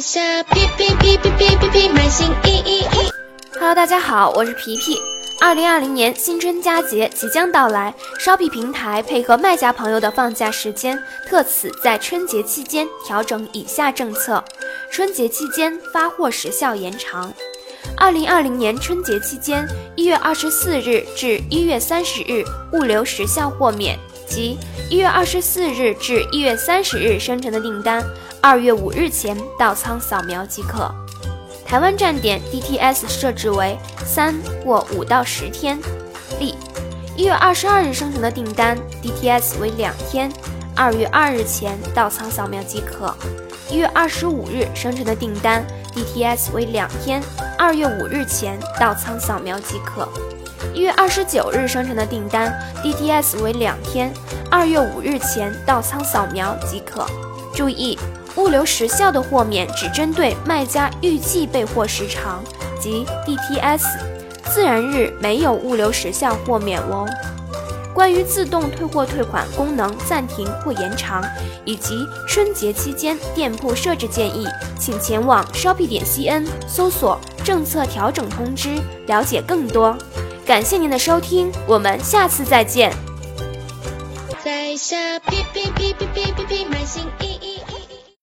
[0.00, 3.10] 下皮皮皮皮皮皮皮买新衣衣衣。
[3.54, 4.96] Hello，大家好，我是皮皮。
[5.40, 14.44] 二零二零年新春佳节即将到来，Shopee 平台配合卖家朋友的放假时间，特此在春节期间调整以下政策：
[14.92, 17.32] 春节期间发货时效延长。
[17.96, 23.98] 二零二零年春节期间，一月二十四日至一月三十日物流时效豁免，
[24.28, 24.58] 即
[24.90, 28.04] 一月二十四日至一月三十日生成的订单，
[28.40, 30.90] 二月五日前到仓扫描即可。
[31.66, 35.78] 台湾站点 DTS 设置为三或五到十天。
[36.40, 36.54] 例：
[37.16, 40.32] 一月二十二日生成的订单，DTS 为两天，
[40.74, 43.12] 二月二日前到仓扫描即可；
[43.70, 47.22] 一月二十五日生成的订单，DTS 为两天，
[47.58, 50.08] 二月五日前到仓扫描即可；
[50.74, 54.12] 一月二十九日生成的订单，DTS 为两天，
[54.50, 57.06] 二月五日前到仓扫描即可。
[57.54, 57.98] 注意。
[58.36, 62.40] 物流时效的豁免只针对卖家预计备货时长，
[62.80, 63.82] 即 DTS，
[64.44, 67.04] 自然日没有物流时效豁免哦。
[67.92, 71.20] 关于自动退货退款功能暂停或延长，
[71.64, 74.46] 以及春节期间店铺设置建议，
[74.78, 79.98] 请前往 shopee 点 cn 搜索政策调整通知，了解更多。
[80.48, 82.90] 感谢您的收听，我们下次再见。
[84.42, 85.97] 在下皮皮皮皮。